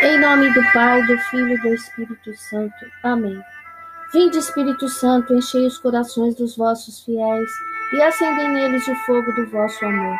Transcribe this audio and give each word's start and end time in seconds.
Em 0.00 0.16
nome 0.20 0.52
do 0.54 0.62
Pai, 0.72 1.02
do 1.06 1.18
Filho 1.18 1.54
e 1.54 1.60
do 1.60 1.74
Espírito 1.74 2.32
Santo. 2.36 2.86
Amém. 3.02 3.42
Vinde, 4.12 4.38
Espírito 4.38 4.88
Santo, 4.88 5.34
enchei 5.34 5.66
os 5.66 5.76
corações 5.78 6.36
dos 6.36 6.56
vossos 6.56 7.04
fiéis 7.04 7.50
e 7.92 8.00
acendei 8.00 8.46
neles 8.46 8.86
o 8.86 8.94
fogo 8.94 9.32
do 9.32 9.46
vosso 9.48 9.84
amor. 9.84 10.16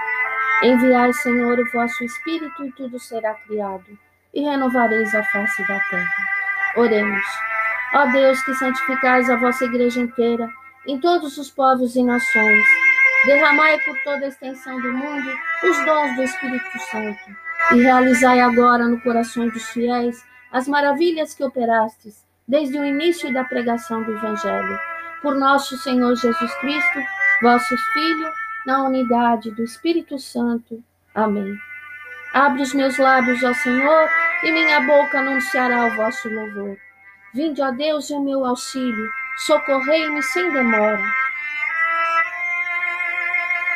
Enviai, 0.65 1.13
Senhor, 1.13 1.61
o 1.61 1.71
vosso 1.71 2.03
Espírito 2.03 2.65
e 2.65 2.73
tudo 2.73 2.99
será 2.99 3.35
criado, 3.35 3.87
e 4.35 4.43
renovareis 4.43 5.15
a 5.15 5.23
face 5.23 5.63
da 5.69 5.79
terra. 5.91 6.27
Oremos. 6.77 7.25
Ó 7.95 8.07
Deus, 8.07 8.43
que 8.43 8.55
santificais 8.55 9.31
a 9.31 9.37
vossa 9.37 9.65
igreja 9.65 10.01
inteira, 10.01 10.51
em 10.89 10.99
todos 10.99 11.39
os 11.39 11.51
povos 11.51 11.95
e 11.95 12.03
nações, 12.03 12.67
derramai 13.27 13.79
por 13.81 13.97
toda 14.03 14.25
a 14.25 14.29
extensão 14.29 14.81
do 14.81 14.93
mundo 14.93 15.31
os 15.63 15.85
dons 15.85 16.17
do 16.17 16.23
Espírito 16.25 16.79
Santo, 16.91 17.48
e 17.73 17.83
realizai 17.83 18.41
agora 18.41 18.87
no 18.87 19.01
coração 19.01 19.49
dos 19.49 19.69
fiéis 19.71 20.25
as 20.51 20.67
maravilhas 20.67 21.35
que 21.35 21.45
operastes 21.45 22.27
desde 22.47 22.79
o 22.79 22.85
início 22.85 23.33
da 23.33 23.45
pregação 23.45 24.03
do 24.03 24.13
Evangelho. 24.13 24.79
Por 25.21 25.35
nosso 25.35 25.77
Senhor 25.79 26.15
Jesus 26.17 26.55
Cristo, 26.57 26.99
vosso 27.43 27.77
Filho, 27.93 28.33
na 28.65 28.85
unidade 28.85 29.51
do 29.51 29.63
Espírito 29.63 30.19
Santo. 30.19 30.83
Amém. 31.15 31.59
Abre 32.33 32.63
os 32.63 32.73
meus 32.73 32.97
lábios, 32.99 33.43
ó 33.43 33.53
Senhor, 33.55 34.09
e 34.43 34.53
minha 34.53 34.81
boca 34.81 35.19
anunciará 35.19 35.87
o 35.87 35.97
vosso 35.97 36.29
louvor. 36.29 36.77
Vinde, 37.35 37.61
ó 37.61 37.71
Deus, 37.71 38.11
em 38.11 38.23
meu 38.23 38.45
auxílio, 38.45 39.11
socorrei-me 39.47 40.23
sem 40.23 40.51
demora. 40.53 41.03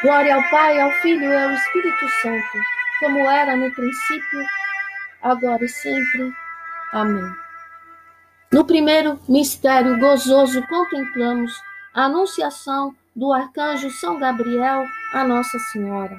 Glória 0.03 0.35
ao 0.35 0.43
Pai, 0.51 0.81
ao 0.81 0.91
Filho 1.01 1.25
e 1.25 1.37
ao 1.37 1.53
Espírito 1.53 2.09
Santo, 2.23 2.59
como 3.03 3.29
era 3.29 3.57
no 3.57 3.69
princípio, 3.73 4.47
agora 5.21 5.65
e 5.65 5.69
sempre. 5.69 6.33
Amém. 6.93 7.35
No 8.53 8.65
primeiro 8.65 9.19
mistério 9.29 9.99
gozoso, 9.99 10.65
contemplamos 10.69 11.53
a 11.93 12.05
anunciação 12.05 12.95
do 13.17 13.33
arcanjo 13.33 13.91
São 13.91 14.21
Gabriel 14.21 14.87
a 15.13 15.25
Nossa 15.25 15.59
Senhora. 15.59 16.17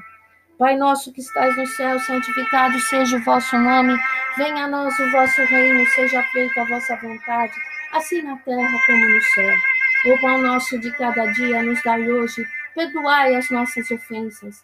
Pai 0.59 0.75
nosso 0.75 1.11
que 1.13 1.21
estais 1.21 1.55
no 1.55 1.65
céu, 1.65 1.97
santificado 2.01 2.77
seja 2.81 3.17
o 3.17 3.23
vosso 3.23 3.57
nome. 3.57 3.97
Venha 4.37 4.65
a 4.65 4.67
nós 4.67 4.97
o 4.99 5.11
vosso 5.11 5.41
reino, 5.45 5.85
seja 5.87 6.21
feita 6.31 6.61
a 6.61 6.65
vossa 6.65 6.95
vontade, 6.97 7.53
assim 7.93 8.21
na 8.21 8.35
terra 8.37 8.77
como 8.85 9.09
no 9.09 9.21
céu. 9.21 9.55
O 10.05 10.19
pão 10.19 10.37
nosso 10.41 10.77
de 10.79 10.91
cada 10.91 11.25
dia 11.31 11.63
nos 11.63 11.81
dai 11.81 12.11
hoje. 12.11 12.45
Perdoai 12.75 13.35
as 13.35 13.49
nossas 13.49 13.89
ofensas, 13.89 14.63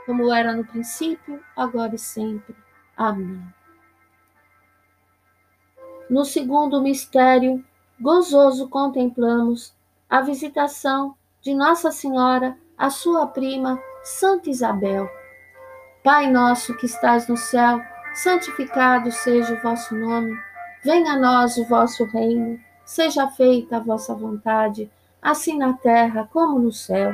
como 0.11 0.33
era 0.33 0.53
no 0.53 0.65
princípio, 0.65 1.41
agora 1.55 1.95
e 1.95 1.97
sempre. 1.97 2.53
Amém. 2.97 3.41
No 6.09 6.25
segundo 6.25 6.81
mistério, 6.81 7.63
gozoso 7.97 8.67
contemplamos 8.67 9.73
a 10.09 10.19
visitação 10.19 11.15
de 11.41 11.55
Nossa 11.55 11.93
Senhora 11.93 12.57
à 12.77 12.89
sua 12.89 13.25
prima, 13.25 13.81
Santa 14.03 14.49
Isabel. 14.49 15.09
Pai 16.03 16.29
nosso 16.29 16.75
que 16.75 16.87
estás 16.87 17.29
no 17.29 17.37
céu, 17.37 17.81
santificado 18.13 19.13
seja 19.13 19.53
o 19.53 19.61
vosso 19.61 19.95
nome. 19.95 20.37
Venha 20.83 21.13
a 21.13 21.17
nós 21.19 21.55
o 21.55 21.63
vosso 21.63 22.03
reino. 22.03 22.59
Seja 22.83 23.29
feita 23.29 23.77
a 23.77 23.79
vossa 23.79 24.13
vontade, 24.13 24.91
assim 25.21 25.57
na 25.57 25.71
terra 25.71 26.27
como 26.33 26.59
no 26.59 26.73
céu. 26.73 27.13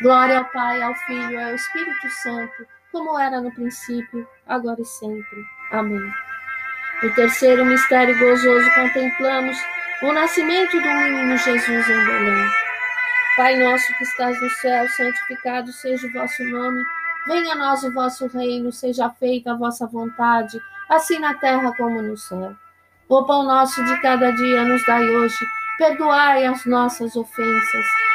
Glória 0.00 0.38
ao 0.38 0.44
Pai, 0.46 0.80
ao 0.82 0.94
Filho 0.94 1.32
e 1.32 1.42
ao 1.42 1.54
Espírito 1.54 2.08
Santo, 2.22 2.66
como 2.90 3.18
era 3.18 3.40
no 3.40 3.52
princípio, 3.52 4.26
agora 4.46 4.80
e 4.80 4.84
sempre. 4.84 5.44
Amém. 5.70 6.12
No 7.02 7.14
terceiro 7.14 7.64
mistério 7.64 8.18
gozoso 8.18 8.70
contemplamos 8.74 9.58
o 10.02 10.12
nascimento 10.12 10.80
do 10.80 10.88
menino 10.88 11.36
Jesus 11.36 11.88
em 11.88 12.04
Belém. 12.04 12.50
Pai 13.36 13.56
nosso 13.56 13.86
que 13.96 14.04
estás 14.04 14.40
no 14.40 14.50
céu, 14.50 14.88
santificado 14.90 15.72
seja 15.72 16.06
o 16.06 16.12
vosso 16.12 16.44
nome. 16.44 16.84
Venha 17.26 17.54
a 17.54 17.56
nós 17.56 17.82
o 17.82 17.92
vosso 17.92 18.26
reino, 18.26 18.70
seja 18.70 19.08
feita 19.10 19.52
a 19.52 19.56
vossa 19.56 19.86
vontade, 19.86 20.60
assim 20.88 21.18
na 21.18 21.34
terra 21.34 21.72
como 21.76 22.02
no 22.02 22.16
céu. 22.16 22.54
O 23.08 23.24
pão 23.24 23.42
nosso 23.42 23.82
de 23.84 24.00
cada 24.00 24.30
dia 24.32 24.64
nos 24.64 24.84
dai 24.84 25.08
hoje. 25.08 25.46
Perdoai 25.78 26.46
as 26.46 26.64
nossas 26.66 27.16
ofensas, 27.16 27.86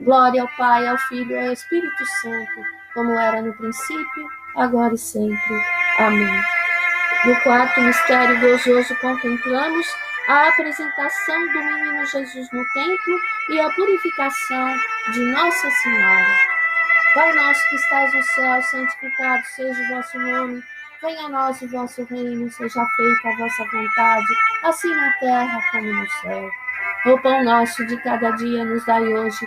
Glória 0.00 0.40
ao 0.40 0.48
Pai, 0.56 0.86
ao 0.86 0.96
Filho 0.96 1.30
e 1.30 1.46
ao 1.46 1.52
Espírito 1.52 2.06
Santo, 2.22 2.64
como 2.94 3.12
era 3.12 3.42
no 3.42 3.52
princípio, 3.52 4.28
agora 4.56 4.94
e 4.94 4.98
sempre. 4.98 5.62
Amém. 5.98 6.42
No 7.26 7.38
quarto 7.42 7.80
mistério 7.82 8.40
gozoso 8.40 8.96
contemplamos 8.96 9.86
a 10.26 10.48
apresentação 10.48 11.46
do 11.52 11.58
menino 11.64 12.06
Jesus 12.06 12.48
no 12.50 12.64
templo 12.72 13.18
e 13.50 13.60
a 13.60 13.68
purificação 13.74 14.74
de 15.12 15.20
Nossa 15.20 15.70
Senhora. 15.70 16.26
Pai 17.14 17.32
nosso 17.34 17.68
que 17.68 17.76
estás 17.76 18.14
no 18.14 18.22
céu, 18.22 18.62
santificado 18.62 19.42
seja 19.54 19.82
o 19.82 19.88
vosso 19.88 20.18
nome. 20.18 20.62
Venha 21.02 21.26
a 21.26 21.28
nós 21.28 21.60
o 21.60 21.68
vosso 21.68 22.04
reino, 22.04 22.50
seja 22.50 22.86
feita 22.96 23.28
a 23.28 23.36
vossa 23.36 23.64
vontade, 23.64 24.26
assim 24.62 24.94
na 24.94 25.12
terra 25.18 25.60
como 25.72 25.92
no 25.92 26.10
céu. 26.22 26.50
O 27.06 27.18
pão 27.20 27.44
nosso 27.44 27.84
de 27.86 27.96
cada 27.98 28.30
dia 28.30 28.64
nos 28.64 28.84
dai 28.86 29.02
hoje. 29.02 29.46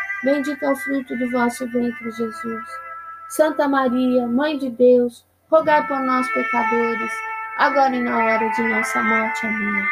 Bendito 0.23 0.63
é 0.63 0.71
o 0.71 0.75
fruto 0.75 1.15
do 1.17 1.29
vosso 1.31 1.67
ventre, 1.69 2.11
Jesus. 2.11 2.63
Santa 3.29 3.67
Maria, 3.67 4.27
Mãe 4.27 4.57
de 4.57 4.69
Deus, 4.69 5.25
rogai 5.49 5.85
por 5.87 5.99
nós, 5.99 6.29
pecadores, 6.31 7.11
agora 7.57 7.95
e 7.95 8.03
na 8.03 8.17
hora 8.17 8.49
de 8.49 8.61
nossa 8.63 9.01
morte. 9.01 9.47
Amém. 9.47 9.85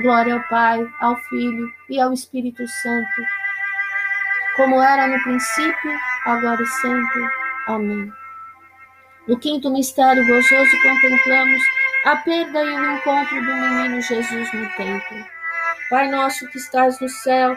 Glória 0.00 0.34
ao 0.34 0.42
Pai, 0.48 0.86
ao 1.00 1.16
Filho 1.24 1.70
e 1.88 2.00
ao 2.00 2.12
Espírito 2.12 2.66
Santo, 2.66 3.22
como 4.56 4.82
era 4.82 5.06
no 5.06 5.22
princípio, 5.22 5.92
agora 6.24 6.60
e 6.60 6.66
sempre. 6.66 7.22
Amém. 7.68 8.12
No 9.28 9.38
quinto 9.38 9.70
mistério 9.70 10.26
gozoso, 10.26 10.82
contemplamos 10.82 11.62
a 12.04 12.16
perda 12.16 12.64
e 12.64 12.70
o 12.74 12.96
encontro 12.96 13.36
do 13.36 13.54
menino 13.54 14.00
Jesus 14.00 14.52
no 14.52 14.68
templo. 14.76 15.24
Pai 15.88 16.08
nosso 16.10 16.48
que 16.48 16.58
estás 16.58 16.98
no 17.00 17.08
céu, 17.08 17.56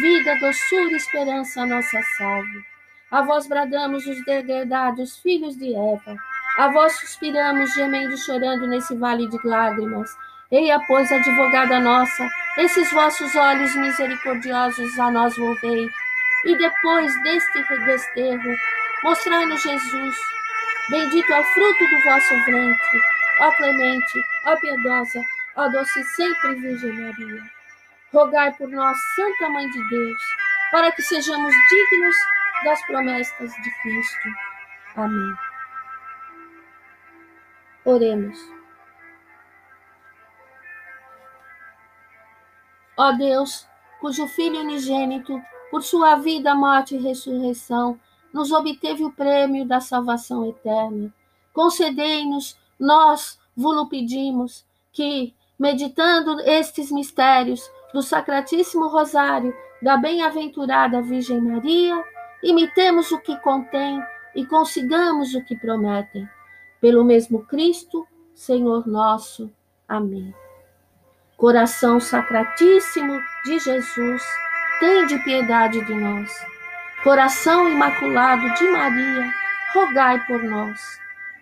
vida, 0.00 0.34
doçura 0.36 0.92
e 0.92 0.96
esperança, 0.96 1.66
nossa 1.66 2.00
salve. 2.16 2.64
A 3.10 3.22
vós 3.22 3.46
bradamos 3.46 4.06
os 4.06 4.24
degredados 4.24 5.18
filhos 5.18 5.56
de 5.56 5.74
Eva 5.74 6.16
a 6.58 6.68
vós 6.68 6.92
suspiramos, 6.98 7.72
gemendo 7.72 8.12
e 8.12 8.18
chorando 8.18 8.66
nesse 8.66 8.94
vale 8.94 9.26
de 9.26 9.38
lágrimas. 9.42 10.10
Eia, 10.50 10.78
pois, 10.86 11.10
advogada 11.10 11.80
nossa, 11.80 12.28
esses 12.58 12.92
vossos 12.92 13.34
olhos 13.34 13.74
misericordiosos 13.74 14.98
a 14.98 15.10
nós 15.10 15.34
volvei. 15.34 15.90
E 16.44 16.56
depois 16.56 17.22
deste 17.22 17.62
desterro, 17.86 18.54
mostrai-nos 19.02 19.62
Jesus. 19.62 20.16
Bendito 20.90 21.32
é 21.32 21.40
o 21.40 21.44
fruto 21.44 21.88
do 21.88 22.02
vosso 22.04 22.34
ventre, 22.44 23.00
ó 23.40 23.50
clemente, 23.52 24.22
ó 24.44 24.56
piedosa, 24.56 25.24
ó 25.56 25.68
doce 25.68 26.04
sempre 26.04 26.54
Virgem 26.56 26.92
Maria. 26.92 27.61
Rogai 28.12 28.52
por 28.54 28.68
nós, 28.68 28.96
Santa 29.16 29.48
Mãe 29.48 29.68
de 29.70 29.88
Deus, 29.88 30.22
para 30.70 30.92
que 30.92 31.02
sejamos 31.02 31.54
dignos 31.70 32.16
das 32.64 32.86
promessas 32.86 33.50
de 33.54 33.70
Cristo. 33.82 34.28
Amém. 34.96 35.34
Oremos. 37.84 38.38
Ó 42.96 43.12
Deus, 43.12 43.66
cujo 44.00 44.28
Filho 44.28 44.60
unigênito, 44.60 45.40
por 45.70 45.82
sua 45.82 46.16
vida, 46.16 46.54
morte 46.54 46.94
e 46.94 46.98
ressurreição, 46.98 47.98
nos 48.32 48.52
obteve 48.52 49.04
o 49.04 49.12
prêmio 49.12 49.66
da 49.66 49.80
salvação 49.80 50.46
eterna, 50.46 51.12
concedei-nos, 51.52 52.58
nós 52.78 53.40
vos 53.56 53.88
pedimos, 53.88 54.66
que, 54.92 55.34
meditando 55.58 56.38
estes 56.40 56.92
mistérios 56.92 57.62
do 57.92 58.02
Sacratíssimo 58.02 58.88
Rosário 58.88 59.54
da 59.82 59.96
Bem-aventurada 59.96 61.02
Virgem 61.02 61.40
Maria, 61.40 62.02
imitemos 62.42 63.10
o 63.10 63.18
que 63.18 63.36
contém 63.40 64.02
e 64.34 64.46
consigamos 64.46 65.34
o 65.34 65.44
que 65.44 65.56
prometem 65.56 66.28
pelo 66.80 67.04
mesmo 67.04 67.44
Cristo, 67.44 68.06
Senhor 68.34 68.86
nosso. 68.86 69.52
Amém. 69.88 70.34
Coração 71.36 71.98
sacratíssimo 71.98 73.20
de 73.44 73.58
Jesus, 73.58 74.22
tende 74.80 75.18
piedade 75.24 75.84
de 75.84 75.94
nós. 75.94 76.30
Coração 77.02 77.68
imaculado 77.68 78.48
de 78.54 78.68
Maria, 78.68 79.30
rogai 79.74 80.24
por 80.26 80.42
nós. 80.42 80.80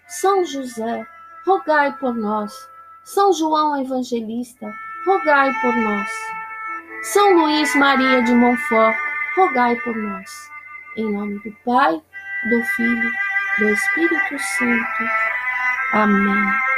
São 0.06 0.44
José, 0.44 1.06
rogai 1.46 1.96
por 1.98 2.14
nós. 2.14 2.52
São 3.04 3.32
João 3.32 3.80
Evangelista, 3.80 4.72
rogai 5.06 5.52
por 5.60 5.74
nós. 5.76 6.39
São 7.02 7.32
Luís 7.32 7.74
Maria 7.76 8.22
de 8.22 8.32
Montfort, 8.34 8.96
rogai 9.34 9.74
por 9.76 9.96
nós. 9.96 10.30
Em 10.98 11.10
nome 11.10 11.38
do 11.38 11.50
Pai, 11.64 11.92
do 12.50 12.62
Filho, 12.76 13.10
do 13.58 13.68
Espírito 13.70 14.38
Santo. 14.38 15.10
Amém. 15.94 16.69